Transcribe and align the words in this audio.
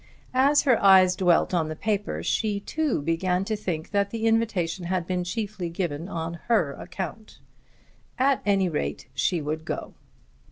As 0.33 0.63
her 0.63 0.81
eyes 0.81 1.15
dwelt 1.15 1.53
on 1.53 1.67
the 1.69 1.75
paper 1.75 2.23
she, 2.23 2.59
too, 2.59 3.03
began 3.03 3.45
to 3.45 3.55
think 3.55 3.91
that 3.91 4.09
the 4.09 4.25
invitation 4.25 4.85
had 4.85 5.05
been 5.05 5.23
chiefly 5.23 5.69
given 5.69 6.09
on 6.09 6.39
her 6.47 6.73
account. 6.73 7.37
At 8.17 8.41
any 8.43 8.67
rate 8.67 9.09
she 9.13 9.43
would 9.43 9.63
go. 9.63 9.93